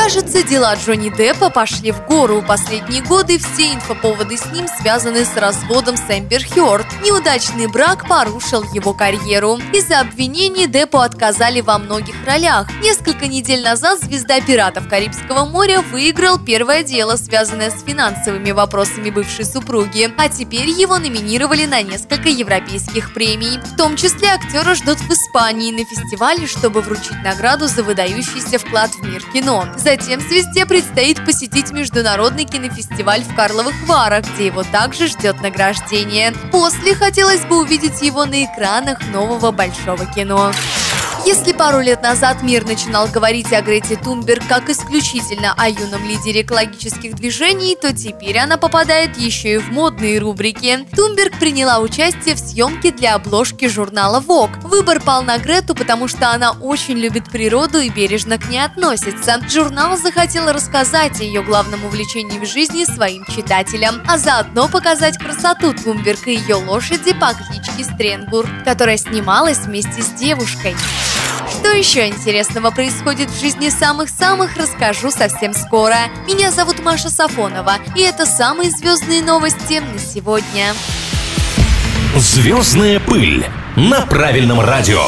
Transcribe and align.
Кажется, 0.00 0.44
дела 0.44 0.74
Джонни 0.76 1.10
Деппа 1.10 1.50
пошли 1.50 1.90
в 1.90 2.06
гору. 2.06 2.42
Последние 2.46 3.02
годы 3.02 3.38
все 3.38 3.74
инфоповоды 3.74 4.36
с 4.38 4.46
ним 4.52 4.66
связаны 4.80 5.24
с 5.24 5.36
разводом 5.36 5.96
с 5.96 6.04
Эмбер 6.08 6.42
Хёрд. 6.44 6.86
Неудачный 7.04 7.66
брак 7.66 8.08
порушил 8.08 8.62
его 8.72 8.94
карьеру. 8.94 9.58
Из-за 9.72 10.00
обвинений 10.00 10.66
Деппу 10.66 10.98
отказали 10.98 11.60
во 11.60 11.78
многих 11.78 12.14
ролях. 12.24 12.68
Несколько 12.80 13.26
недель 13.26 13.62
назад 13.62 14.00
звезда 14.00 14.40
пиратов 14.40 14.88
Карибского 14.88 15.44
моря 15.44 15.82
выиграл 15.82 16.38
первое 16.38 16.84
дело, 16.84 17.16
связанное 17.16 17.70
с 17.70 17.82
финансовыми 17.82 18.52
вопросами 18.52 19.10
бывшей 19.10 19.44
супруги. 19.44 20.10
А 20.16 20.28
теперь 20.28 20.70
его 20.70 20.96
номинировали 20.98 21.66
на 21.66 21.82
несколько 21.82 22.28
европейских 22.28 23.12
премий. 23.12 23.58
В 23.58 23.76
том 23.76 23.96
числе 23.96 24.28
актера 24.28 24.74
ждут 24.74 25.00
в 25.00 25.10
Испании 25.10 25.72
на 25.72 25.84
фестивале, 25.84 26.46
чтобы 26.46 26.82
вручить 26.82 27.20
награду 27.24 27.66
за 27.66 27.82
выдающийся 27.82 28.58
вклад 28.58 28.92
в 28.92 29.02
мир 29.02 29.22
кино. 29.32 29.66
Затем 29.88 30.20
звезде 30.20 30.66
предстоит 30.66 31.24
посетить 31.24 31.72
международный 31.72 32.44
кинофестиваль 32.44 33.22
в 33.22 33.34
Карловых 33.34 33.72
Варах, 33.86 34.26
где 34.34 34.44
его 34.48 34.62
также 34.62 35.06
ждет 35.06 35.40
награждение. 35.40 36.34
После 36.52 36.94
хотелось 36.94 37.46
бы 37.46 37.62
увидеть 37.62 38.02
его 38.02 38.26
на 38.26 38.44
экранах 38.44 38.98
нового 39.14 39.50
большого 39.50 40.04
кино. 40.04 40.52
Если 41.28 41.52
пару 41.52 41.80
лет 41.80 42.00
назад 42.00 42.42
мир 42.42 42.64
начинал 42.64 43.06
говорить 43.06 43.52
о 43.52 43.60
Грете 43.60 43.96
Тунберг 43.96 44.48
как 44.48 44.70
исключительно 44.70 45.52
о 45.58 45.68
юном 45.68 46.02
лидере 46.08 46.40
экологических 46.40 47.16
движений, 47.16 47.76
то 47.76 47.94
теперь 47.94 48.38
она 48.38 48.56
попадает 48.56 49.18
еще 49.18 49.52
и 49.52 49.58
в 49.58 49.70
модные 49.70 50.20
рубрики. 50.20 50.86
Тунберг 50.96 51.38
приняла 51.38 51.80
участие 51.80 52.34
в 52.34 52.38
съемке 52.38 52.92
для 52.92 53.14
обложки 53.14 53.68
журнала 53.68 54.24
Vogue. 54.26 54.58
Выбор 54.66 55.02
пал 55.02 55.22
на 55.22 55.36
Грету, 55.36 55.74
потому 55.74 56.08
что 56.08 56.30
она 56.30 56.52
очень 56.52 56.96
любит 56.96 57.30
природу 57.30 57.78
и 57.78 57.90
бережно 57.90 58.38
к 58.38 58.48
ней 58.48 58.64
относится. 58.64 59.38
Журнал 59.50 59.98
захотел 59.98 60.50
рассказать 60.50 61.20
о 61.20 61.24
ее 61.24 61.42
главном 61.42 61.84
увлечении 61.84 62.38
в 62.38 62.46
жизни 62.46 62.84
своим 62.84 63.26
читателям, 63.26 64.00
а 64.08 64.16
заодно 64.16 64.66
показать 64.66 65.18
красоту 65.18 65.74
Тунберг 65.74 66.26
и 66.26 66.36
ее 66.36 66.54
лошади 66.54 67.12
по 67.12 67.34
кличке 67.34 67.84
Стренгур, 67.84 68.48
которая 68.64 68.96
снималась 68.96 69.58
вместе 69.58 70.00
с 70.00 70.08
девушкой. 70.12 70.74
Что 71.58 71.70
еще 71.70 72.06
интересного 72.06 72.70
происходит 72.70 73.30
в 73.30 73.40
жизни 73.40 73.68
самых-самых, 73.68 74.56
расскажу 74.56 75.10
совсем 75.10 75.52
скоро. 75.52 75.96
Меня 76.28 76.52
зовут 76.52 76.78
Маша 76.84 77.10
Сафонова, 77.10 77.74
и 77.96 78.00
это 78.00 78.26
самые 78.26 78.70
звездные 78.70 79.22
новости 79.22 79.80
на 79.80 79.98
сегодня. 79.98 80.72
Звездная 82.14 83.00
пыль 83.00 83.44
на 83.74 84.06
правильном 84.06 84.60
радио. 84.60 85.02